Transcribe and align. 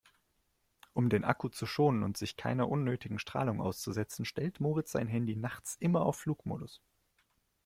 Um 0.93 1.09
den 1.09 1.23
Akku 1.23 1.47
zu 1.49 1.67
schonen 1.67 2.01
und 2.01 2.17
sich 2.17 2.35
keiner 2.35 2.67
unnötigen 2.69 3.19
Strahlung 3.19 3.61
auszusetzen, 3.61 4.25
stellt 4.25 4.59
Moritz 4.59 4.93
sein 4.93 5.07
Handy 5.07 5.35
nachts 5.35 5.75
immer 5.79 6.01
auf 6.07 6.15
Flugmodus. 6.17 6.81